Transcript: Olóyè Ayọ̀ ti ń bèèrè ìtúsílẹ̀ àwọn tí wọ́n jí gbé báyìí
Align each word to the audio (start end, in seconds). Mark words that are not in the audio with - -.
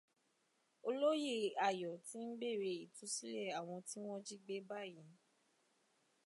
Olóyè 0.87 1.35
Ayọ̀ 1.67 1.95
ti 2.07 2.17
ń 2.27 2.29
bèèrè 2.39 2.71
ìtúsílẹ̀ 2.85 3.55
àwọn 3.59 3.79
tí 3.87 3.97
wọ́n 4.05 4.23
jí 4.27 4.35
gbé 4.43 4.55
báyìí 4.69 5.05